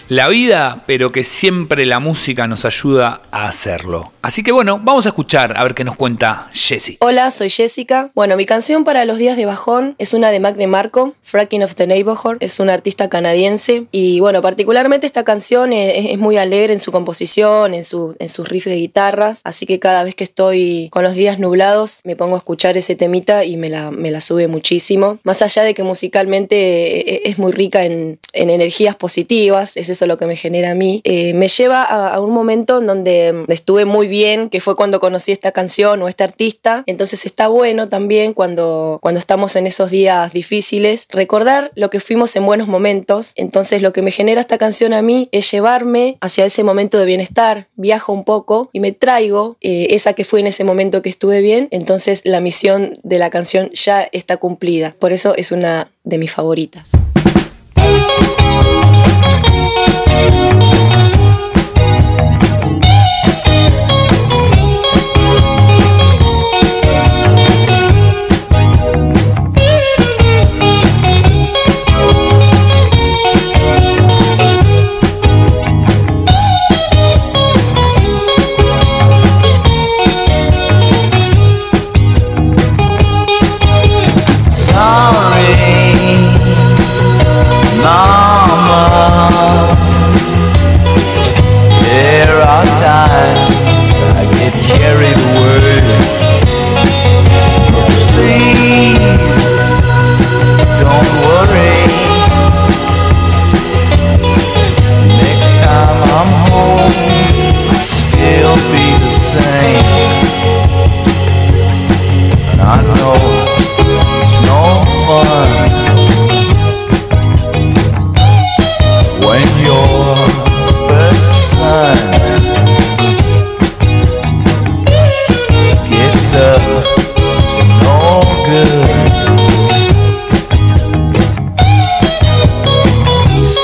la 0.08 0.28
vida, 0.28 0.82
pero 0.86 1.12
que 1.12 1.22
siempre 1.22 1.84
la 1.84 1.98
música 1.98 2.46
nos 2.46 2.64
ayuda 2.64 3.20
a 3.30 3.46
hacerlo. 3.46 4.12
Así 4.22 4.42
que 4.42 4.52
bueno, 4.52 4.80
vamos 4.82 5.06
a 5.06 5.10
escuchar 5.10 5.56
a 5.56 5.62
ver 5.62 5.74
qué 5.74 5.84
nos 5.84 5.96
cuenta 5.96 6.48
Jessie. 6.52 6.96
Hola, 7.00 7.30
soy 7.30 7.50
Jessica. 7.50 8.10
Bueno, 8.14 8.36
mi 8.36 8.46
canción 8.46 8.84
para 8.84 9.04
los 9.04 9.18
días 9.18 9.36
de 9.36 9.46
bajón 9.46 9.94
es 9.98 10.14
una 10.14 10.30
de 10.30 10.40
Mac 10.40 10.56
DeMarco, 10.56 11.14
Fracking 11.22 11.62
of 11.62 11.74
the 11.74 11.86
Neighborhood. 11.86 12.36
Es 12.40 12.58
un 12.58 12.70
artista 12.70 13.08
canadiense 13.08 13.84
y 13.90 14.20
bueno, 14.20 14.40
particularmente 14.42 15.06
esta 15.06 15.24
canción 15.24 15.72
es, 15.72 16.18
muy 16.18 16.36
alegre 16.36 16.72
en 16.72 16.80
su 16.80 16.90
composición, 16.90 17.74
en, 17.74 17.84
su, 17.84 18.16
en 18.18 18.28
sus 18.28 18.48
riffs 18.48 18.66
de 18.66 18.76
guitarras. 18.76 19.40
Así 19.44 19.66
que 19.66 19.78
cada 19.78 20.02
vez 20.02 20.14
que 20.14 20.24
estoy 20.24 20.88
con 20.90 21.04
los 21.04 21.14
días 21.14 21.38
nublados 21.38 22.00
me 22.04 22.16
pongo 22.16 22.34
a 22.34 22.38
escuchar 22.38 22.76
ese 22.76 22.96
temita 22.96 23.44
y 23.44 23.56
me 23.56 23.70
la, 23.70 23.90
me 23.90 24.10
la 24.10 24.20
sube 24.20 24.48
muchísimo. 24.48 25.18
Más 25.22 25.42
allá 25.42 25.62
de 25.62 25.74
que 25.74 25.82
musicalmente 25.82 26.56
eh, 26.56 27.04
eh, 27.06 27.22
es 27.24 27.38
muy 27.38 27.52
rica 27.52 27.84
en, 27.84 28.18
en 28.32 28.50
energías 28.50 28.96
positivas, 28.96 29.76
es 29.76 29.88
eso 29.98 30.06
lo 30.06 30.16
que 30.16 30.26
me 30.26 30.36
genera 30.36 30.70
a 30.70 30.74
mí, 30.74 31.00
eh, 31.02 31.34
me 31.34 31.48
lleva 31.48 31.82
a, 31.82 32.20
un 32.20 32.30
momento 32.30 32.78
en 32.78 32.86
donde 32.86 33.44
estuve 33.48 33.84
muy 33.84 34.06
bien, 34.06 34.48
que 34.48 34.60
fue 34.60 34.76
cuando 34.76 35.00
conocí 35.00 35.32
esta 35.32 35.50
canción 35.50 36.00
o 36.02 36.08
este 36.08 36.22
artista. 36.22 36.84
Entonces 36.86 37.26
está 37.26 37.48
bueno 37.48 37.88
también 37.88 38.32
cuando, 38.32 38.98
cuando 39.02 39.18
estamos 39.18 39.56
en 39.56 39.66
esos 39.66 39.90
días 39.90 40.32
difíciles, 40.32 41.08
recordar 41.10 41.72
lo 41.74 41.90
que 41.90 41.98
fuimos 41.98 42.36
en 42.36 42.46
buenos 42.46 42.68
momentos. 42.68 43.32
Entonces 43.34 43.82
lo 43.82 43.92
que 43.92 44.02
me 44.02 44.12
genera 44.12 44.40
esta 44.40 44.56
canción 44.56 44.94
a 44.94 45.02
mí 45.02 45.28
es 45.32 45.50
llevarme 45.50 46.16
hacia 46.20 46.44
ese 46.44 46.62
momento 46.62 46.98
de 46.98 47.06
bienestar. 47.06 47.66
Viajo 47.74 48.12
un 48.12 48.24
poco 48.24 48.70
y 48.72 48.78
me 48.78 48.92
traigo 48.92 49.56
eh, 49.60 49.88
esa 49.90 50.12
que 50.12 50.24
fue 50.24 50.38
en 50.40 50.46
ese 50.46 50.62
momento 50.62 51.02
que 51.02 51.08
estuve 51.08 51.40
bien. 51.40 51.66
Entonces 51.72 52.22
la 52.24 52.40
misión 52.40 53.00
de 53.02 53.18
la 53.18 53.30
canción 53.30 53.70
ya 53.72 54.08
está 54.12 54.36
cumplida. 54.36 54.94
Por 54.98 55.12
eso 55.12 55.34
es 55.36 55.50
una 55.50 55.90
de 56.04 56.18
mis 56.18 56.32
favoritas. 56.32 56.90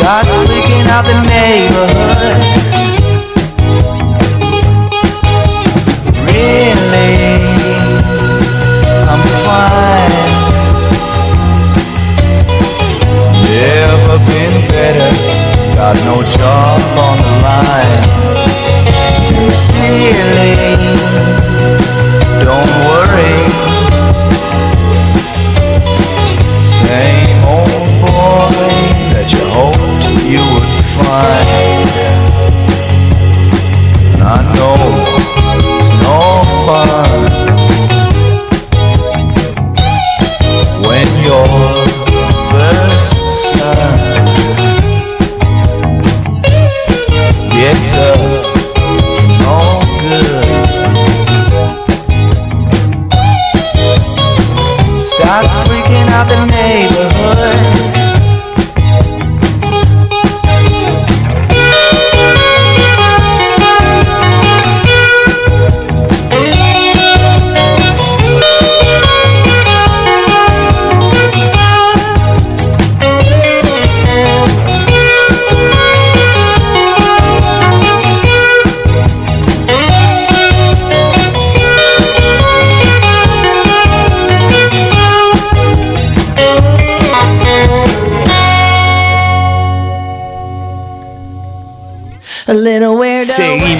Starts 0.04 0.28
freaking 0.44 0.86
out 0.92 1.02
the 1.06 1.16
neighborhood. 1.32 2.42
Really, 6.28 7.40
I'm 9.08 9.22
fine. 9.46 10.16
Never 13.48 14.16
been 14.28 14.54
better. 14.68 15.12
Got 15.74 15.96
no 16.04 16.16
job 16.36 16.80
on 17.06 17.16
the 17.24 17.34
line. 17.48 18.04
Sincerely, 19.24 20.52
don't 22.44 22.72
worry. 22.84 23.36
Same 26.60 27.43
you 30.34 30.42
would 30.52 30.68
find. 30.98 31.86
And 34.14 34.22
I 34.26 34.38
know 34.56 34.78
it's 35.78 35.90
no 36.02 36.18
fun 36.66 37.22
when 40.88 41.08
your 41.28 41.46
first 42.50 43.14
son 43.52 43.94
gets 47.54 47.90
up 47.94 48.18
no 49.44 49.56
good. 50.02 50.46
Starts 55.12 55.54
freaking 55.66 56.08
out 56.10 56.26
the 56.28 56.40
neighborhood. 56.50 57.73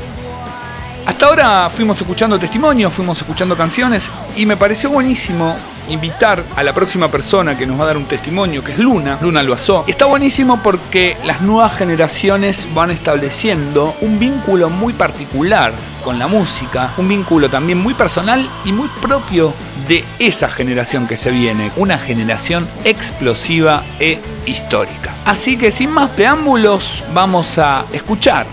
Hasta 1.06 1.26
ahora 1.26 1.70
fuimos 1.70 2.00
escuchando 2.00 2.38
testimonios, 2.38 2.92
fuimos 2.92 3.18
escuchando 3.18 3.56
canciones 3.56 4.10
y 4.36 4.46
me 4.46 4.56
pareció 4.56 4.90
buenísimo 4.90 5.56
invitar 5.88 6.44
a 6.56 6.62
la 6.62 6.72
próxima 6.72 7.10
persona 7.10 7.56
que 7.56 7.66
nos 7.66 7.78
va 7.78 7.84
a 7.84 7.86
dar 7.88 7.96
un 7.96 8.04
testimonio, 8.04 8.62
que 8.62 8.72
es 8.72 8.78
Luna, 8.78 9.18
Luna 9.20 9.42
Loazó. 9.42 9.84
Está 9.86 10.04
buenísimo 10.04 10.60
porque 10.62 11.16
las 11.24 11.40
nuevas 11.40 11.74
generaciones 11.74 12.66
van 12.74 12.90
estableciendo 12.90 13.94
un 14.00 14.18
vínculo 14.18 14.70
muy 14.70 14.92
particular 14.92 15.72
con 16.04 16.18
la 16.18 16.28
música, 16.28 16.92
un 16.96 17.08
vínculo 17.08 17.48
también 17.48 17.78
muy 17.78 17.94
personal 17.94 18.48
y 18.64 18.72
muy 18.72 18.88
propio 19.00 19.52
de 19.88 20.04
esa 20.18 20.48
generación 20.48 21.06
que 21.06 21.16
se 21.16 21.30
viene, 21.30 21.72
una 21.76 21.98
generación 21.98 22.68
explosiva 22.84 23.82
e 23.98 24.20
histórica. 24.46 25.14
Así 25.24 25.56
que 25.56 25.70
sin 25.70 25.90
más 25.90 26.10
preámbulos, 26.10 27.02
vamos 27.12 27.58
a 27.58 27.84
escuchar 27.92 28.46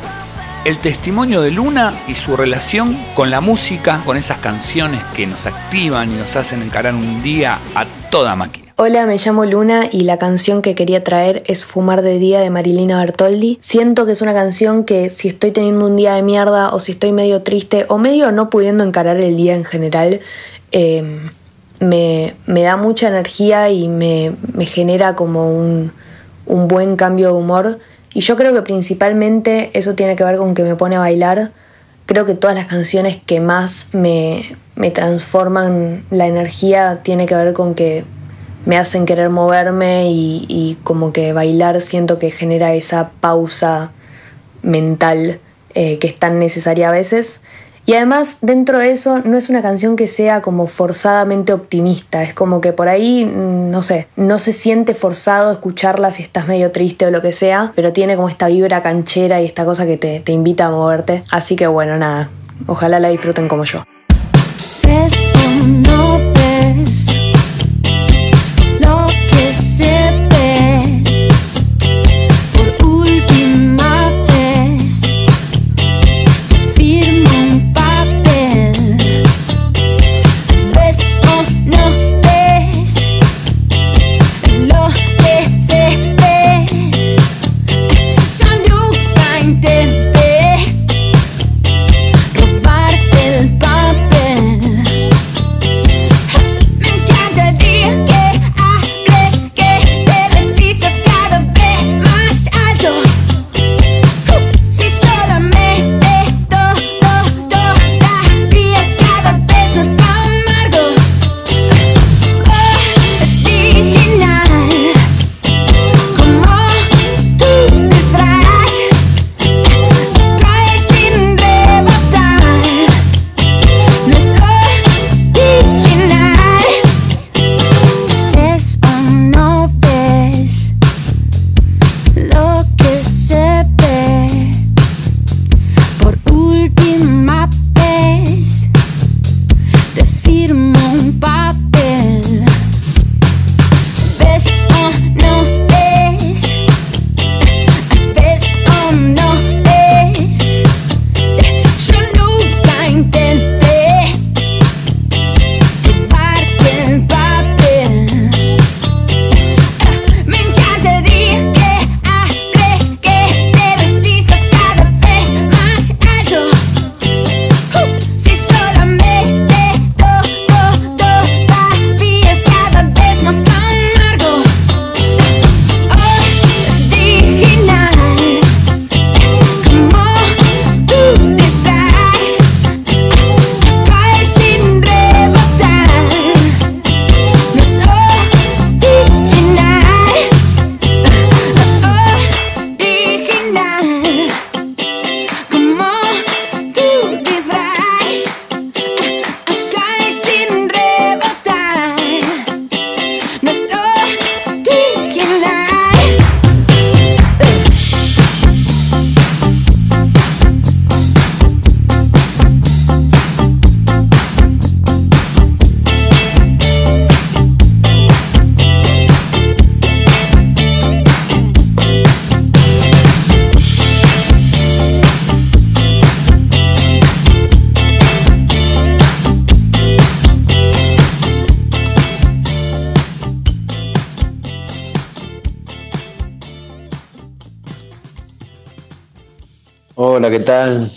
el 0.65 0.77
testimonio 0.77 1.41
de 1.41 1.51
Luna 1.51 1.93
y 2.07 2.15
su 2.15 2.35
relación 2.35 2.97
con 3.13 3.29
la 3.29 3.41
música, 3.41 4.01
con 4.05 4.17
esas 4.17 4.37
canciones 4.39 5.03
que 5.15 5.27
nos 5.27 5.45
activan 5.45 6.11
y 6.11 6.15
nos 6.15 6.35
hacen 6.35 6.61
encarar 6.61 6.93
un 6.93 7.21
día 7.21 7.59
a 7.75 7.85
toda 8.11 8.35
máquina. 8.35 8.67
Hola, 8.77 9.07
me 9.07 9.17
llamo 9.17 9.43
Luna 9.45 9.89
y 9.91 10.01
la 10.01 10.17
canción 10.17 10.61
que 10.61 10.75
quería 10.75 11.03
traer 11.03 11.41
es 11.47 11.65
Fumar 11.65 12.03
de 12.03 12.19
Día 12.19 12.41
de 12.41 12.49
Marilina 12.51 12.99
Bertoldi. 12.99 13.57
Siento 13.59 14.05
que 14.05 14.11
es 14.11 14.21
una 14.21 14.33
canción 14.33 14.83
que 14.83 15.09
si 15.09 15.29
estoy 15.29 15.51
teniendo 15.51 15.85
un 15.85 15.95
día 15.95 16.13
de 16.13 16.21
mierda 16.21 16.69
o 16.69 16.79
si 16.79 16.91
estoy 16.91 17.11
medio 17.11 17.41
triste 17.41 17.85
o 17.89 17.97
medio 17.97 18.31
no 18.31 18.51
pudiendo 18.51 18.83
encarar 18.83 19.17
el 19.17 19.35
día 19.35 19.55
en 19.55 19.65
general, 19.65 20.19
eh, 20.71 21.31
me, 21.79 22.35
me, 22.45 22.61
da 22.61 22.77
mucha 22.77 23.07
energía 23.07 23.69
y 23.69 23.87
me, 23.87 24.35
me 24.53 24.65
genera 24.65 25.15
como 25.15 25.49
un, 25.49 25.91
un 26.45 26.67
buen 26.67 26.97
cambio 26.97 27.29
de 27.29 27.33
humor. 27.33 27.79
Y 28.17 28.21
yo 28.21 28.35
creo 28.35 28.51
que 28.51 28.63
principalmente 28.63 29.69
eso 29.77 29.93
tiene 29.93 30.15
que 30.15 30.23
ver 30.23 30.37
con 30.37 30.55
que 30.55 30.63
me 30.63 30.75
pone 30.75 30.95
a 30.95 30.99
bailar. 30.99 31.51
Creo 32.07 32.25
que 32.25 32.33
todas 32.33 32.55
las 32.55 32.65
canciones 32.65 33.21
que 33.23 33.39
más 33.39 33.89
me, 33.93 34.57
me 34.75 34.89
transforman 34.89 36.03
la 36.09 36.25
energía 36.25 37.01
tiene 37.03 37.27
que 37.27 37.35
ver 37.35 37.53
con 37.53 37.75
que 37.75 38.05
me 38.65 38.75
hacen 38.79 39.05
querer 39.05 39.29
moverme 39.29 40.09
y, 40.09 40.79
como 40.83 41.13
que 41.13 41.31
bailar 41.31 41.79
siento 41.79 42.17
que 42.17 42.31
genera 42.31 42.73
esa 42.73 43.11
pausa 43.21 43.91
mental 44.63 45.39
eh, 45.75 45.99
que 45.99 46.07
es 46.07 46.17
tan 46.17 46.39
necesaria 46.39 46.89
a 46.89 46.91
veces. 46.91 47.41
Y 47.87 47.93
además, 47.93 48.39
dentro 48.41 48.79
de 48.79 48.91
eso, 48.91 49.21
no 49.23 49.37
es 49.37 49.47
una 49.47 49.61
canción 49.61 49.95
que 49.95 50.07
sea 50.07 50.41
como 50.41 50.67
forzadamente 50.67 51.53
optimista. 51.53 52.21
Es 52.21 52.33
como 52.33 52.59
que 52.59 52.73
por 52.73 52.89
ahí, 52.89 53.23
no 53.23 53.81
sé, 53.81 54.09
no 54.17 54.39
se 54.39 54.51
siente 54.51 54.93
forzado 54.93 55.53
escucharla 55.53 56.11
si 56.11 56.21
estás 56.21 56.49
medio 56.49 56.73
triste 56.73 57.05
o 57.05 57.11
lo 57.11 57.21
que 57.21 57.31
sea, 57.31 57.71
pero 57.77 57.93
tiene 57.93 58.17
como 58.17 58.27
esta 58.27 58.47
vibra 58.47 58.83
canchera 58.83 59.41
y 59.41 59.45
esta 59.45 59.63
cosa 59.63 59.85
que 59.85 59.95
te, 59.95 60.19
te 60.19 60.33
invita 60.33 60.65
a 60.65 60.69
moverte. 60.69 61.23
Así 61.31 61.55
que 61.55 61.65
bueno, 61.67 61.97
nada, 61.97 62.29
ojalá 62.65 62.99
la 62.99 63.07
disfruten 63.07 63.47
como 63.47 63.63
yo. 63.63 63.85
¿Ves 64.83 65.29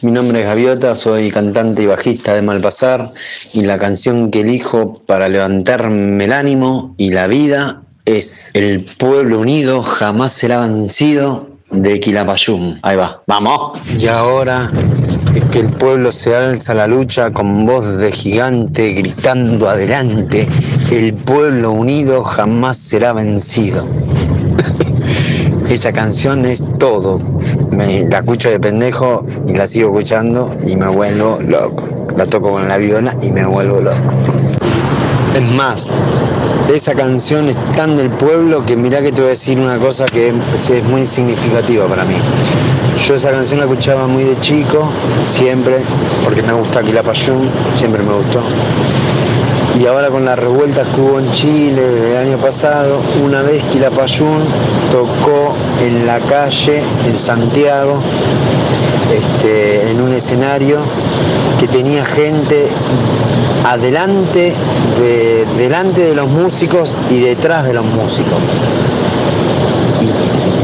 Mi 0.02 0.10
nombre 0.10 0.40
es 0.40 0.46
Gaviota, 0.46 0.94
soy 0.94 1.30
cantante 1.30 1.82
y 1.82 1.86
bajista 1.86 2.34
de 2.34 2.42
Malpasar 2.42 3.10
y 3.54 3.62
la 3.62 3.78
canción 3.78 4.30
que 4.30 4.40
elijo 4.40 5.02
para 5.06 5.28
levantarme 5.28 6.24
el 6.24 6.32
ánimo 6.32 6.94
y 6.98 7.10
la 7.10 7.26
vida 7.26 7.80
es 8.04 8.50
El 8.54 8.84
pueblo 8.98 9.40
unido 9.40 9.82
jamás 9.82 10.32
será 10.32 10.58
vencido 10.58 11.48
de 11.70 12.00
Quilapayún. 12.00 12.78
Ahí 12.82 12.96
va, 12.96 13.18
vamos. 13.26 13.78
Y 13.98 14.06
ahora 14.08 14.70
es 15.34 15.44
que 15.44 15.60
el 15.60 15.70
pueblo 15.70 16.12
se 16.12 16.34
alza 16.34 16.72
a 16.72 16.74
la 16.74 16.86
lucha 16.86 17.30
con 17.30 17.64
voz 17.64 17.98
de 17.98 18.12
gigante 18.12 18.92
gritando 18.92 19.68
adelante. 19.68 20.48
El 20.90 21.14
pueblo 21.14 21.70
unido 21.72 22.22
jamás 22.22 22.76
será 22.76 23.12
vencido. 23.12 23.86
Esa 25.70 25.92
canción 25.92 26.44
es 26.44 26.62
todo. 26.78 27.18
La 27.72 28.18
escucho 28.18 28.50
de 28.50 28.58
pendejo 28.58 29.24
y 29.46 29.54
la 29.54 29.66
sigo 29.66 29.90
escuchando 29.90 30.54
y 30.66 30.76
me 30.76 30.88
vuelvo 30.88 31.38
loco. 31.40 31.88
La 32.16 32.26
toco 32.26 32.50
con 32.50 32.66
la 32.68 32.76
viola 32.76 33.14
y 33.22 33.30
me 33.30 33.44
vuelvo 33.46 33.80
loco. 33.80 33.96
Es 35.34 35.42
más, 35.52 35.92
esa 36.68 36.94
canción 36.94 37.48
es 37.48 37.56
tan 37.76 37.96
del 37.96 38.10
pueblo 38.10 38.66
que 38.66 38.76
mirá 38.76 39.00
que 39.00 39.12
te 39.12 39.20
voy 39.20 39.28
a 39.28 39.30
decir 39.30 39.60
una 39.60 39.78
cosa 39.78 40.06
que 40.06 40.34
es, 40.54 40.70
es 40.70 40.84
muy 40.84 41.06
significativa 41.06 41.86
para 41.86 42.04
mí. 42.04 42.16
Yo 43.06 43.14
esa 43.14 43.30
canción 43.30 43.60
la 43.60 43.66
escuchaba 43.66 44.06
muy 44.06 44.24
de 44.24 44.38
chico, 44.40 44.90
siempre, 45.26 45.78
porque 46.24 46.42
me 46.42 46.52
gusta 46.52 46.82
Quilapayún, 46.82 47.48
siempre 47.76 48.02
me 48.02 48.12
gustó. 48.12 48.42
Y 49.78 49.86
ahora 49.86 50.10
con 50.10 50.24
las 50.24 50.38
revueltas 50.38 50.88
que 50.88 51.00
hubo 51.00 51.18
en 51.18 51.30
Chile 51.30 51.80
desde 51.80 52.10
el 52.12 52.16
año 52.16 52.38
pasado, 52.38 53.00
una 53.24 53.42
vez 53.42 53.62
Quilapayún 53.64 54.44
tocó 54.90 55.54
en 55.80 56.06
la 56.06 56.18
calle, 56.20 56.82
en 57.06 57.16
Santiago, 57.16 58.00
este, 59.12 59.90
en 59.90 60.00
un 60.00 60.12
escenario 60.12 60.80
que 61.58 61.68
tenía 61.68 62.04
gente 62.04 62.68
adelante 63.64 64.54
de, 64.98 65.46
delante 65.56 66.00
de 66.02 66.14
los 66.14 66.28
músicos 66.28 66.98
y 67.08 67.20
detrás 67.20 67.64
de 67.64 67.74
los 67.74 67.84
músicos. 67.84 68.42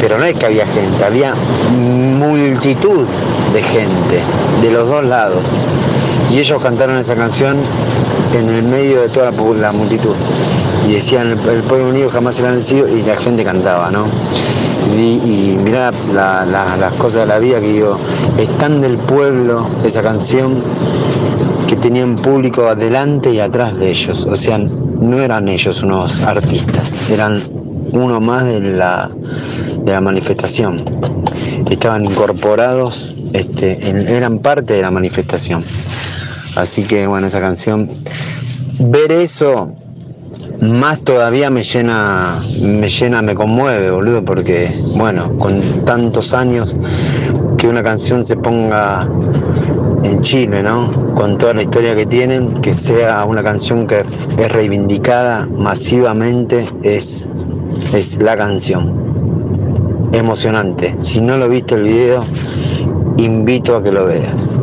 Pero 0.01 0.19
no 0.19 0.25
es 0.25 0.35
que 0.35 0.47
había 0.47 0.67
gente, 0.67 1.05
había 1.05 1.35
multitud 1.35 3.07
de 3.53 3.63
gente 3.63 4.23
de 4.61 4.71
los 4.71 4.89
dos 4.89 5.05
lados. 5.05 5.59
Y 6.31 6.39
ellos 6.39 6.61
cantaron 6.63 6.97
esa 6.99 7.17
canción 7.17 7.57
en 8.35 8.49
el 8.49 8.63
medio 8.65 9.01
de 9.01 9.09
toda 9.09 9.31
la, 9.31 9.73
multitud. 9.73 10.15
Y 10.89 10.93
decían, 10.95 11.31
el, 11.31 11.63
pueblo 11.63 11.89
unido 11.89 12.11
jamás 12.11 12.37
será 12.37 12.51
vencido, 12.51 12.89
y 12.89 13.03
la 13.03 13.17
gente 13.17 13.45
cantaba, 13.45 13.91
¿no? 13.91 14.07
Y, 14.95 14.99
y 15.55 15.59
mirá 15.65 15.93
la- 16.13 16.47
la- 16.47 16.77
las 16.77 16.93
cosas 16.95 17.23
de 17.23 17.27
la 17.27 17.39
vida 17.39 17.61
que 17.61 17.69
digo, 17.73 17.99
es 18.39 18.49
tan 18.57 18.81
del 18.81 18.99
pueblo 18.99 19.69
esa 19.85 20.03
canción 20.03 20.65
que 21.67 21.77
tenían 21.77 22.17
público 22.17 22.63
adelante 22.67 23.31
y 23.33 23.41
atrás 23.41 23.79
de 23.79 23.91
ellos. 23.91 24.27
O 24.27 24.37
sea, 24.37 24.59
no 24.59 25.19
eran 25.21 25.49
ellos 25.49 25.83
unos 25.83 26.21
artistas, 26.23 27.09
eran 27.11 27.43
uno 27.93 28.21
más 28.21 28.45
de 28.45 28.61
la, 28.61 29.11
de 29.83 29.93
la 29.93 30.01
manifestación. 30.01 30.83
Estaban 31.71 32.05
incorporados, 32.05 33.17
este, 33.33 34.17
eran 34.17 34.39
parte 34.39 34.75
de 34.75 34.83
la 34.83 34.91
manifestación. 34.91 35.65
Así 36.57 36.85
que 36.85 37.07
bueno, 37.07 37.27
esa 37.27 37.41
canción, 37.41 37.89
ver 38.81 39.13
eso 39.13 39.69
más 40.61 41.01
todavía 41.01 41.51
me 41.51 41.63
llena, 41.63 42.35
me 42.63 42.89
llena, 42.89 43.23
me 43.23 43.35
conmueve, 43.35 43.91
boludo, 43.91 44.25
porque 44.25 44.71
bueno, 44.97 45.37
con 45.39 45.61
tantos 45.85 46.33
años 46.33 46.77
que 47.59 47.69
una 47.69 47.83
canción 47.83 48.25
se 48.25 48.37
ponga 48.37 49.09
en 50.03 50.21
Chile, 50.21 50.63
¿no? 50.63 51.15
Con 51.15 51.37
toda 51.37 51.55
la 51.55 51.63
historia 51.63 51.95
que 51.95 52.07
tienen, 52.07 52.55
que 52.55 52.75
sea 52.75 53.25
una 53.25 53.43
canción 53.43 53.87
que 53.87 54.01
es 54.01 54.53
reivindicada 54.53 55.47
masivamente, 55.47 56.67
es, 56.83 57.29
es 57.93 58.23
la 58.23 58.37
canción. 58.37 59.05
Emocionante. 60.13 60.95
Si 60.99 61.21
no 61.21 61.37
lo 61.37 61.49
viste 61.49 61.75
el 61.75 61.83
video, 61.83 62.25
invito 63.19 63.77
a 63.77 63.83
que 63.83 63.93
lo 63.93 64.07
veas. 64.07 64.63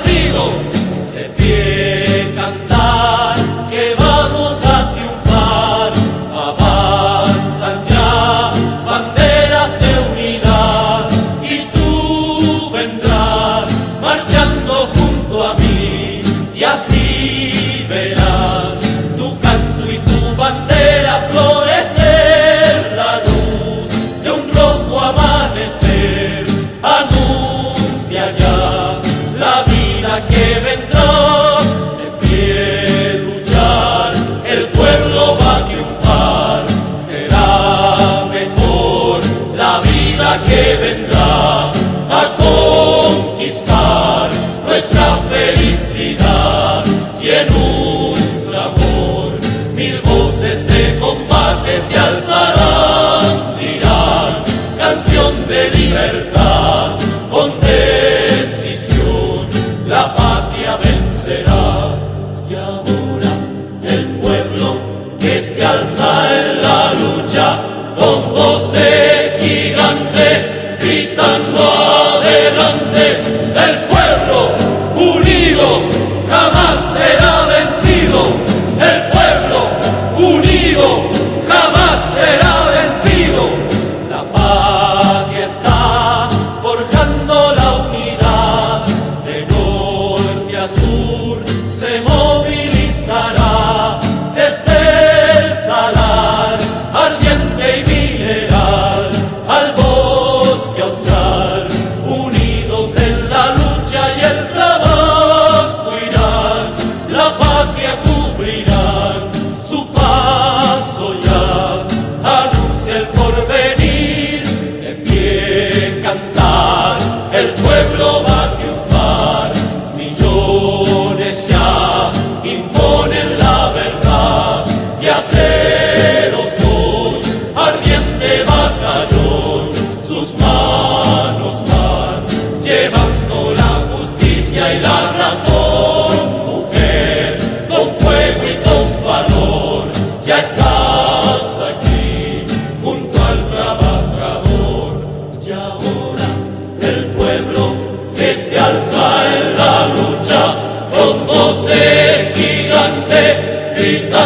Libertad 55.91 56.40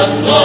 gritando 0.08 0.44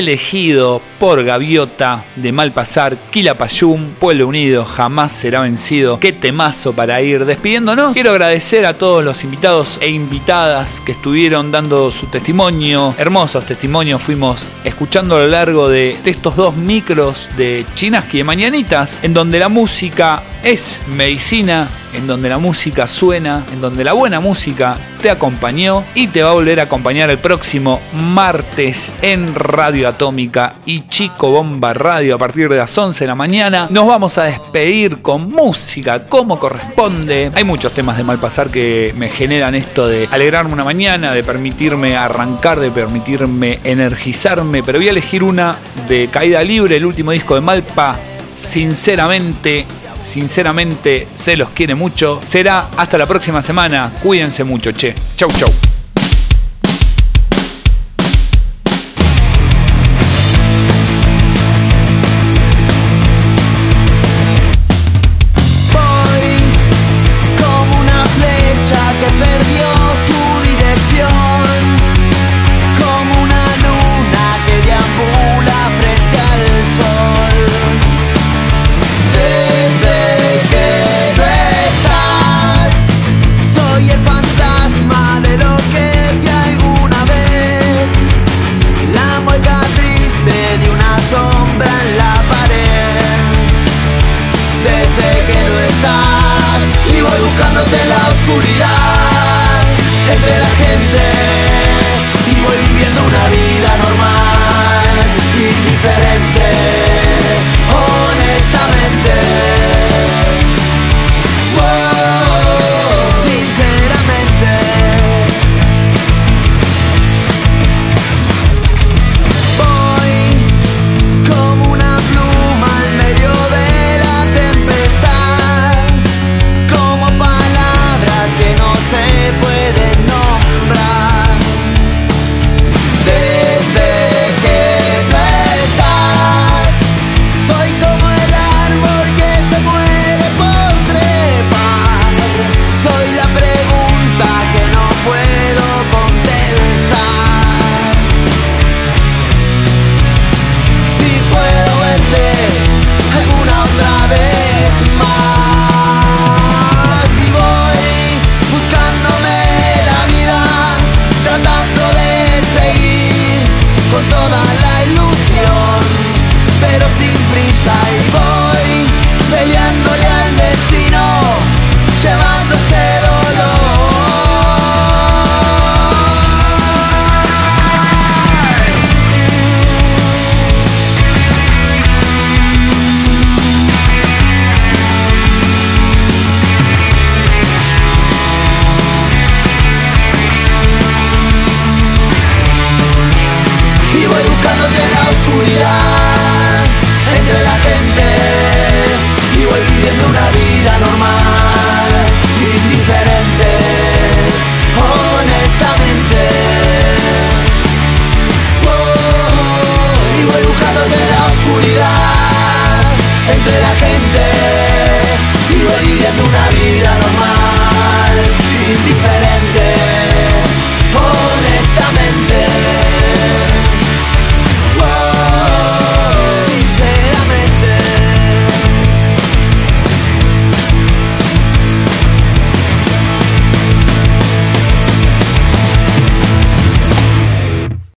elegido 0.00 0.82
por 0.98 1.22
Gaviota 1.22 2.04
de 2.16 2.32
Malpasar, 2.32 2.96
Quilapayún, 3.10 3.96
Pueblo 3.98 4.26
Unido, 4.28 4.64
jamás 4.64 5.12
será 5.12 5.40
vencido. 5.40 6.00
Qué 6.00 6.12
temazo 6.12 6.72
para 6.72 7.00
ir 7.02 7.24
despidiéndonos. 7.24 7.92
Quiero 7.92 8.10
agradecer 8.10 8.66
a 8.66 8.76
todos 8.76 9.04
los 9.04 9.22
invitados 9.24 9.78
e 9.80 9.90
invitadas 9.90 10.80
que 10.80 10.92
estuvieron 10.92 11.52
dando 11.52 11.90
su 11.90 12.06
testimonio. 12.06 12.94
Hermosos 12.98 13.44
testimonios 13.46 14.02
fuimos 14.02 14.48
escuchando 14.64 15.16
a 15.16 15.20
lo 15.20 15.28
largo 15.28 15.68
de, 15.68 15.96
de 16.02 16.10
estos 16.10 16.34
dos 16.34 16.56
micros 16.56 17.28
de 17.36 17.64
Chinaski 17.74 18.18
de 18.18 18.24
Mañanitas, 18.24 19.04
en 19.04 19.14
donde 19.14 19.38
la 19.38 19.48
música 19.48 20.22
es 20.42 20.80
medicina, 20.88 21.68
en 21.92 22.06
donde 22.06 22.28
la 22.28 22.38
música 22.38 22.86
suena, 22.86 23.44
en 23.52 23.60
donde 23.60 23.84
la 23.84 23.92
buena 23.92 24.20
música 24.20 24.76
te 25.00 25.10
acompañó 25.10 25.84
y 25.94 26.08
te 26.08 26.22
va 26.22 26.30
a 26.30 26.34
volver 26.34 26.60
a 26.60 26.64
acompañar 26.64 27.10
el 27.10 27.18
próximo 27.18 27.80
martes 27.92 28.92
en 29.02 29.34
Radio 29.34 29.88
Atómica 29.88 30.56
y 30.66 30.88
Chico 30.88 31.30
Bomba 31.30 31.72
Radio 31.72 32.14
a 32.14 32.18
partir 32.18 32.48
de 32.48 32.56
las 32.56 32.76
11 32.76 33.04
de 33.04 33.08
la 33.08 33.14
mañana. 33.14 33.66
Nos 33.70 33.86
vamos 33.86 34.18
a 34.18 34.24
despedir 34.24 35.00
con 35.00 35.30
música 35.30 36.02
como 36.04 36.38
corresponde. 36.38 37.30
Hay 37.34 37.44
muchos 37.44 37.72
temas 37.72 37.96
de 37.96 38.04
Malpasar 38.04 38.48
que 38.48 38.94
me 38.96 39.08
generan 39.08 39.54
esto 39.54 39.88
de 39.88 40.08
alegrarme 40.10 40.52
una 40.52 40.64
mañana, 40.64 41.12
de 41.12 41.24
permitirme 41.24 41.96
arrancar, 41.96 42.60
de 42.60 42.70
permitirme 42.70 43.60
energizarme, 43.64 44.62
pero 44.62 44.78
voy 44.78 44.88
a 44.88 44.90
elegir 44.90 45.22
una 45.22 45.56
de 45.88 46.08
Caída 46.08 46.42
Libre, 46.42 46.76
el 46.76 46.84
último 46.84 47.10
disco 47.12 47.34
de 47.34 47.40
Malpa. 47.40 47.96
Sinceramente, 48.34 49.66
sinceramente 50.00 51.08
se 51.14 51.36
los 51.36 51.50
quiere 51.50 51.74
mucho. 51.74 52.20
Será 52.24 52.68
hasta 52.76 52.98
la 52.98 53.06
próxima 53.06 53.42
semana. 53.42 53.90
Cuídense 54.02 54.44
mucho, 54.44 54.72
che. 54.72 54.94
Chau, 55.16 55.30
chau. 55.30 55.79